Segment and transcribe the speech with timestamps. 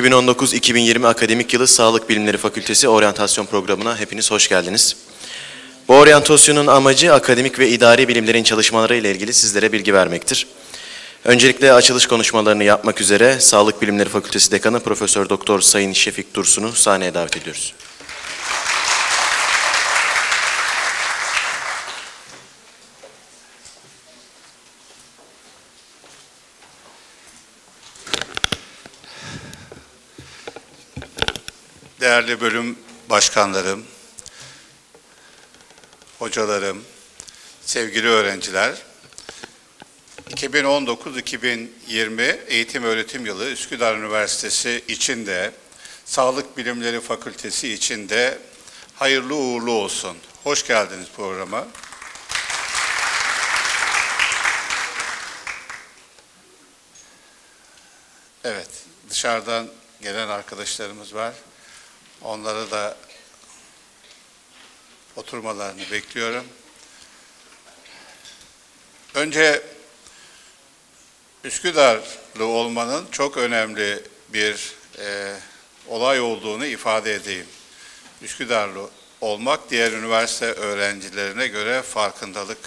[0.00, 4.96] 2019-2020 akademik yılı Sağlık Bilimleri Fakültesi oryantasyon programına hepiniz hoş geldiniz.
[5.88, 10.46] Bu oryantasyonun amacı akademik ve idari bilimlerin çalışmaları ile ilgili sizlere bilgi vermektir.
[11.24, 17.14] Öncelikle açılış konuşmalarını yapmak üzere Sağlık Bilimleri Fakültesi Dekanı Profesör Doktor Sayın Şefik Dursun'u sahneye
[17.14, 17.74] davet ediyoruz.
[32.00, 32.78] Değerli bölüm
[33.10, 33.84] başkanlarım,
[36.18, 36.84] hocalarım,
[37.62, 38.82] sevgili öğrenciler,
[40.30, 45.52] 2019-2020 eğitim öğretim yılı Üsküdar Üniversitesi içinde,
[46.04, 48.38] Sağlık Bilimleri Fakültesi içinde
[48.94, 50.16] hayırlı uğurlu olsun.
[50.44, 51.66] Hoş geldiniz programa.
[58.44, 58.70] Evet,
[59.10, 59.68] dışarıdan
[60.02, 61.34] gelen arkadaşlarımız var.
[62.22, 62.96] Onlara da
[65.16, 66.44] oturmalarını bekliyorum.
[69.14, 69.62] Önce
[71.44, 75.36] Üsküdarlı olmanın çok önemli bir e,
[75.88, 77.46] olay olduğunu ifade edeyim.
[78.22, 82.58] Üsküdarlı olmak diğer üniversite öğrencilerine göre farkındalık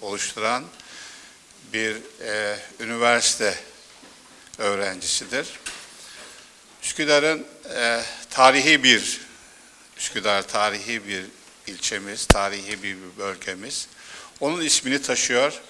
[0.00, 0.64] oluşturan
[1.72, 3.54] bir e, üniversite
[4.58, 5.48] öğrencisidir.
[6.82, 9.20] Üsküdar'ın e, tarihi bir,
[9.98, 11.24] Üsküdar tarihi bir
[11.66, 13.88] ilçemiz, tarihi bir bölgemiz.
[14.40, 15.60] Onun ismini taşıyor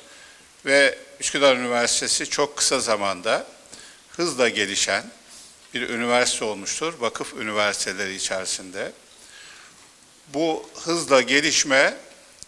[0.67, 3.47] ve Üsküdar Üniversitesi çok kısa zamanda
[4.11, 5.05] hızla gelişen
[5.75, 8.93] bir üniversite olmuştur, vakıf üniversiteleri içerisinde.
[10.29, 11.97] Bu hızla gelişme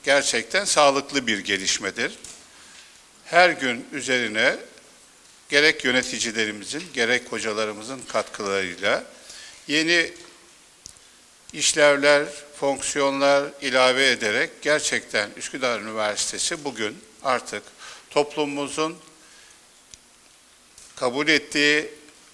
[0.05, 2.19] gerçekten sağlıklı bir gelişmedir.
[3.25, 4.57] Her gün üzerine
[5.49, 9.05] gerek yöneticilerimizin, gerek hocalarımızın katkılarıyla
[9.69, 10.11] yeni
[11.53, 17.63] işlevler, fonksiyonlar ilave ederek gerçekten Üsküdar Üniversitesi bugün artık
[18.11, 18.99] toplumumuzun
[20.97, 21.91] kabul ettiği,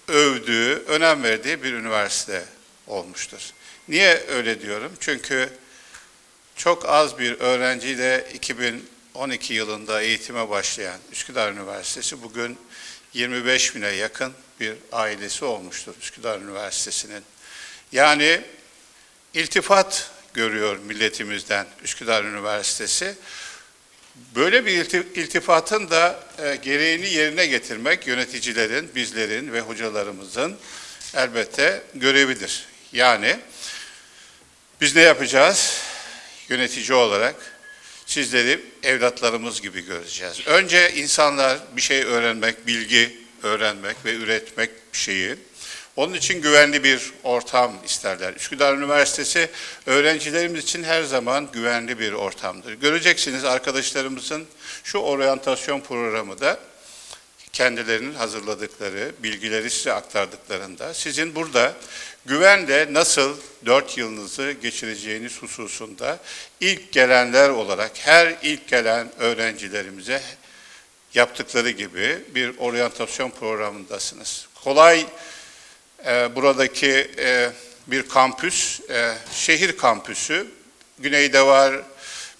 [0.07, 2.45] övdüğü, önem verdiği bir üniversite
[2.87, 3.39] olmuştur.
[3.87, 4.91] Niye öyle diyorum?
[4.99, 5.49] Çünkü
[6.55, 12.57] çok az bir öğrenciyle 2012 yılında eğitime başlayan Üsküdar Üniversitesi bugün
[13.13, 17.23] 25 bine yakın bir ailesi olmuştur Üsküdar Üniversitesi'nin.
[17.91, 18.41] Yani
[19.33, 23.15] iltifat görüyor milletimizden Üsküdar Üniversitesi.
[24.35, 24.73] Böyle bir
[25.15, 30.57] iltifatın da e, gereğini yerine getirmek yöneticilerin, bizlerin ve hocalarımızın
[31.15, 32.65] elbette görevidir.
[32.93, 33.39] Yani
[34.81, 35.81] biz ne yapacağız?
[36.49, 37.35] Yönetici olarak
[38.05, 40.47] sizleri evlatlarımız gibi göreceğiz.
[40.47, 45.35] Önce insanlar bir şey öğrenmek, bilgi öğrenmek ve üretmek şeyi.
[45.95, 48.33] Onun için güvenli bir ortam isterler.
[48.33, 49.49] Üsküdar Üniversitesi
[49.85, 52.73] öğrencilerimiz için her zaman güvenli bir ortamdır.
[52.73, 54.47] Göreceksiniz arkadaşlarımızın
[54.83, 56.59] şu oryantasyon programı da
[57.53, 61.73] kendilerinin hazırladıkları bilgileri size aktardıklarında sizin burada
[62.25, 66.19] güvenle nasıl dört yılınızı geçireceğiniz hususunda
[66.59, 70.21] ilk gelenler olarak her ilk gelen öğrencilerimize
[71.13, 74.47] yaptıkları gibi bir oryantasyon programındasınız.
[74.63, 75.05] Kolay
[76.05, 77.51] e, buradaki e,
[77.87, 80.47] bir kampüs, e, şehir kampüsü.
[80.99, 81.75] Güneyde var,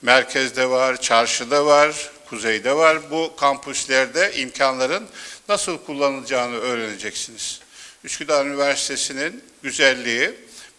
[0.02, 3.12] merkezde var, çarşıda var, kuzeyde var.
[3.12, 5.08] Bu kampüslerde imkanların
[5.50, 7.62] nasıl kullanılacağını öğreneceksiniz.
[8.04, 10.32] Üsküdar Üniversitesi'nin güzelliği,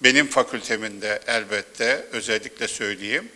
[0.03, 3.29] benim fakültemin de elbette özellikle söyleyeyim.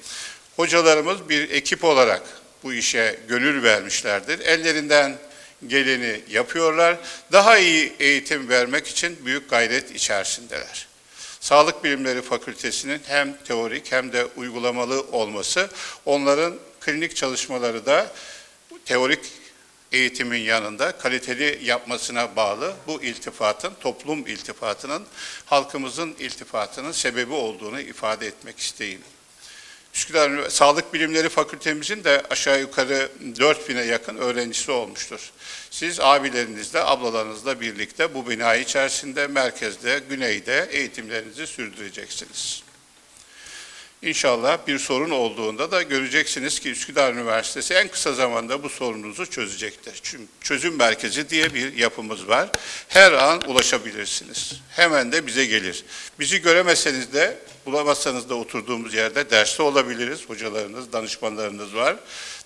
[0.56, 2.22] Hocalarımız bir ekip olarak
[2.64, 4.40] bu işe gönül vermişlerdir.
[4.40, 5.18] Ellerinden
[5.66, 6.98] geleni yapıyorlar.
[7.32, 10.86] Daha iyi eğitim vermek için büyük gayret içerisindeler.
[11.40, 15.70] Sağlık Bilimleri Fakültesi'nin hem teorik hem de uygulamalı olması
[16.04, 18.12] onların klinik çalışmaları da
[18.84, 19.20] teorik
[19.92, 25.06] eğitimin yanında kaliteli yapmasına bağlı bu iltifatın, toplum iltifatının,
[25.44, 29.00] halkımızın iltifatının sebebi olduğunu ifade etmek isteyeyim.
[29.94, 35.32] Üsküdar Sağlık Bilimleri Fakültemizin de aşağı yukarı 4000'e yakın öğrencisi olmuştur.
[35.70, 42.63] Siz abilerinizle, ablalarınızla birlikte bu bina içerisinde, merkezde, güneyde eğitimlerinizi sürdüreceksiniz.
[44.04, 50.00] İnşallah bir sorun olduğunda da göreceksiniz ki Üsküdar Üniversitesi en kısa zamanda bu sorununuzu çözecektir.
[50.02, 52.48] Çünkü çözüm merkezi diye bir yapımız var.
[52.88, 54.60] Her an ulaşabilirsiniz.
[54.70, 55.84] Hemen de bize gelir.
[56.20, 60.28] Bizi göremeseniz de bulamazsanız da oturduğumuz yerde derste olabiliriz.
[60.28, 61.96] Hocalarınız, danışmanlarınız var.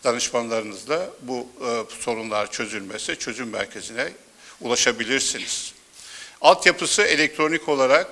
[0.05, 4.12] Danışmanlarınızla bu e, sorunlar çözülmesi çözüm merkezine
[4.60, 5.78] ulaşabilirsiniz.
[6.40, 8.06] Altyapısı elektronik olarak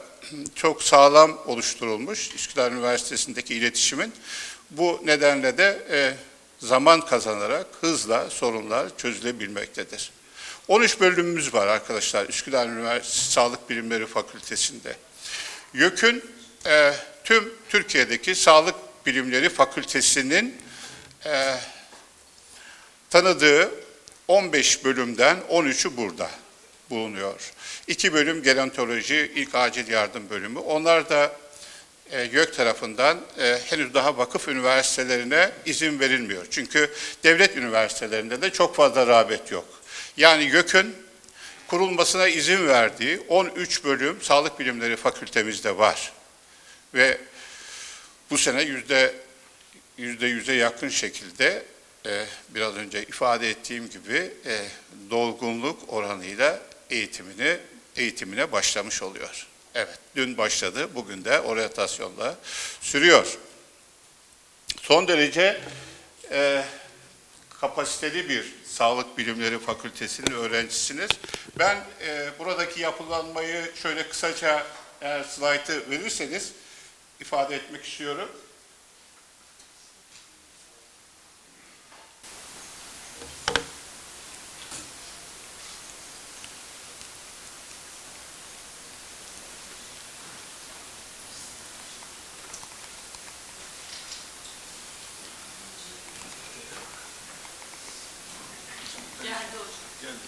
[0.55, 4.13] çok sağlam oluşturulmuş Üsküdar Üniversitesi'ndeki iletişimin.
[4.71, 6.15] Bu nedenle de e,
[6.67, 10.11] zaman kazanarak hızla sorunlar çözülebilmektedir.
[10.69, 14.97] 13 bölümümüz var arkadaşlar Üsküdar Üniversitesi Sağlık Bilimleri Fakültesi'nde.
[15.75, 16.25] YÖK'ün
[16.67, 16.95] e,
[17.25, 18.75] tüm Türkiye'deki Sağlık
[19.07, 20.57] Bilimleri Fakültesinin
[21.27, 21.55] e,
[23.11, 23.71] tanıdığı
[24.29, 26.31] 15 bölümden 13'ü burada
[26.91, 27.53] bulunuyor.
[27.87, 30.59] İki bölüm gerontoloji, ilk acil yardım bölümü.
[30.59, 31.37] Onlar da
[32.11, 36.47] e, YÖK tarafından e, henüz daha vakıf üniversitelerine izin verilmiyor.
[36.51, 36.91] Çünkü
[37.25, 39.69] devlet üniversitelerinde de çok fazla rağbet yok.
[40.17, 40.97] Yani YÖK'ün
[41.69, 46.13] kurulmasına izin verdiği 13 bölüm sağlık bilimleri fakültemizde var.
[46.95, 47.19] Ve
[48.31, 49.15] bu sene yüzde
[49.99, 51.63] yüzde yüze yakın şekilde
[52.07, 54.65] e, biraz önce ifade ettiğim gibi e,
[55.11, 56.61] dolgunluk oranıyla
[56.91, 57.59] eğitimini
[57.97, 59.47] eğitimine başlamış oluyor.
[59.75, 62.37] Evet, dün başladı, bugün de oryantasyonla
[62.81, 63.39] sürüyor.
[64.83, 65.61] Son derece
[66.31, 66.65] e,
[67.61, 71.11] kapasiteli bir sağlık bilimleri fakültesinin öğrencisiniz.
[71.59, 74.67] Ben e, buradaki yapılanmayı şöyle kısaca
[75.01, 76.53] eğer slaytı verirseniz
[77.21, 78.29] ifade etmek istiyorum.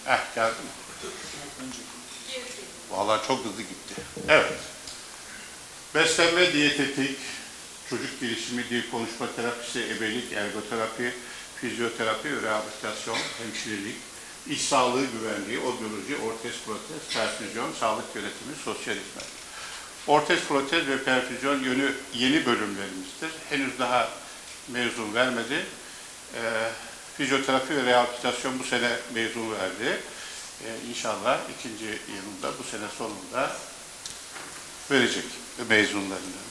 [0.09, 0.69] Heh, geldi mi?
[2.89, 4.01] Vallahi çok hızlı gitti.
[4.27, 4.53] Evet.
[5.95, 7.17] Beslenme, diyetetik,
[7.89, 11.13] çocuk gelişimi, dil konuşma terapisi, ebelik, ergoterapi,
[11.55, 13.95] fizyoterapi ve rehabilitasyon, hemşirelik,
[14.47, 19.29] iş sağlığı güvenliği, odyoloji, ortez protez, perfüzyon, sağlık yönetimi, sosyal hizmet.
[20.07, 23.29] Ortez protez ve perfüzyon yönü yeni bölümlerimizdir.
[23.49, 24.09] Henüz daha
[24.67, 25.65] mezun vermedi.
[26.35, 26.69] Ee,
[27.19, 29.99] fizyoterapi ve rehabilitasyon bu sene mezun verdi.
[30.63, 33.55] Ee, inşallah ikinci yılında bu sene sonunda
[34.91, 35.25] verecek
[35.69, 36.41] mezunlarını.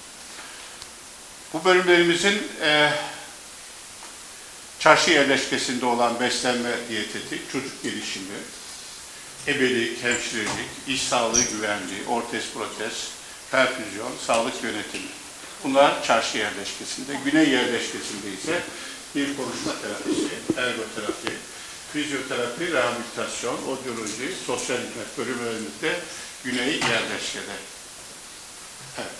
[1.52, 2.92] Bu bölümlerimizin e,
[4.78, 8.38] çarşı yerleşkesinde olan beslenme diyetetik, çocuk gelişimi,
[9.46, 13.08] ebelik, hemşirelik, iş sağlığı güvenliği, ortez protez,
[13.50, 15.08] perfüzyon, sağlık yönetimi.
[15.64, 17.12] Bunlar çarşı yerleşkesinde.
[17.24, 18.62] Güney yerleşkesinde ise
[19.14, 21.32] dil konuşma terapisi, ergoterapi,
[21.92, 26.00] fizyoterapi, rehabilitasyon, odyoloji, sosyal hizmet bölümlerimizde
[26.44, 27.56] güney yerleşkede.
[28.98, 29.10] Evet.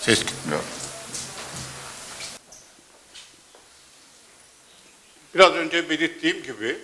[0.00, 0.62] Ses gitmiyor.
[5.34, 6.78] Biraz önce belirttiğim gibi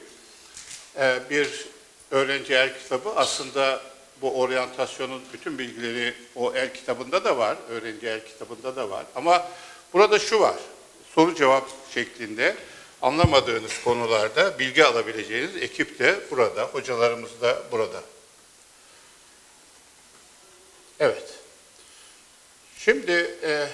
[0.96, 1.66] e, bir
[2.10, 3.82] öğrenci el kitabı aslında
[4.22, 9.06] bu oryantasyonun bütün bilgileri o el kitabında da var, öğrenci el kitabında da var.
[9.14, 9.48] Ama
[9.92, 10.56] burada şu var,
[11.14, 12.56] soru cevap şeklinde
[13.02, 18.02] anlamadığınız konularda bilgi alabileceğiniz ekip de burada, hocalarımız da burada.
[21.00, 21.34] Evet.
[22.78, 23.68] Şimdi e,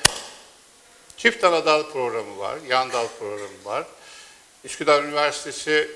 [1.17, 3.87] çift ana dal programı var, yan dal programı var.
[4.65, 5.91] Üsküdar Üniversitesi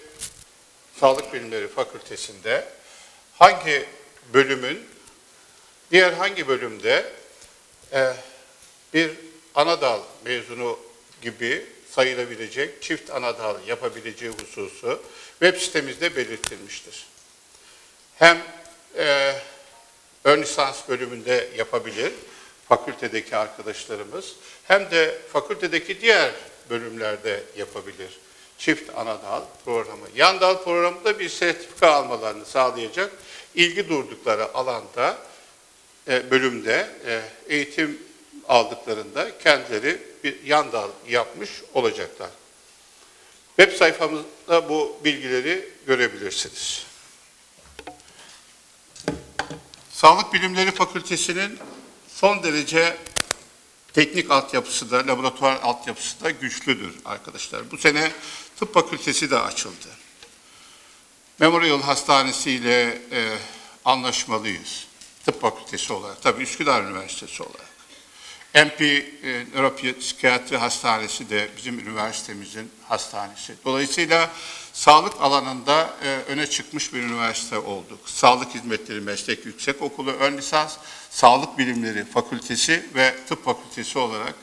[1.01, 2.69] Sağlık Bilimleri Fakültesi'nde
[3.39, 3.87] hangi
[4.35, 4.85] bölümün
[5.91, 7.13] diğer hangi bölümde
[7.93, 8.13] e,
[8.95, 9.11] bir
[9.55, 10.79] ana dal mezunu
[11.23, 15.03] gibi sayılabilecek çift ana dal yapabileceği hususu
[15.41, 17.07] web sitemizde belirtilmiştir.
[18.17, 18.43] Hem
[18.97, 19.35] e,
[20.25, 22.13] ön lisans bölümünde yapabilir
[22.69, 26.33] fakültedeki arkadaşlarımız hem de fakültedeki diğer
[26.71, 28.19] bölümlerde yapabilir
[28.59, 30.07] çift ana dal programı.
[30.15, 33.13] Yan dal programı da bir sertifika almalarını sağlayacak
[33.55, 35.19] ilgi durdukları alanda
[36.09, 37.23] e, bölümde e,
[37.55, 37.99] eğitim
[38.49, 42.31] aldıklarında kendileri bir yan dal yapmış olacaklar.
[43.57, 46.87] Web sayfamızda bu bilgileri görebilirsiniz.
[49.91, 51.59] Sağlık Bilimleri Fakültesi'nin
[52.09, 52.97] son derece
[53.93, 57.71] teknik altyapısı da, laboratuvar altyapısı da güçlüdür arkadaşlar.
[57.71, 58.13] Bu sene
[58.59, 59.89] tıp fakültesi de açıldı.
[61.39, 63.39] Memorial Hastanesi ile e,
[63.85, 64.87] anlaşmalıyız.
[65.25, 67.69] Tıp fakültesi olarak, tabii Üsküdar Üniversitesi olarak.
[68.55, 69.05] MP e,
[69.55, 73.55] Nöropsikiyatri Hastanesi de bizim üniversitemizin hastanesi.
[73.65, 74.31] Dolayısıyla
[74.73, 77.99] sağlık alanında e, öne çıkmış bir üniversite olduk.
[78.07, 80.77] Sağlık Hizmetleri Meslek Yüksekokulu ön lisans,
[81.11, 84.35] Sağlık Bilimleri Fakültesi ve Tıp Fakültesi olarak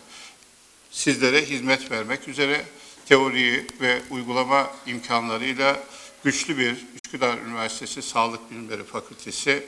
[0.91, 2.65] sizlere hizmet vermek üzere
[3.05, 5.79] teoriyi ve uygulama imkanlarıyla
[6.25, 9.67] güçlü bir Üsküdar Üniversitesi Sağlık Bilimleri Fakültesi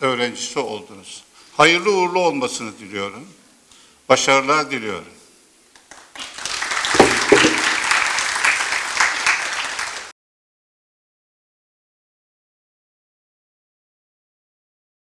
[0.00, 1.24] öğrencisi oldunuz.
[1.56, 3.28] Hayırlı uğurlu olmasını diliyorum.
[4.08, 5.15] Başarılar diliyorum.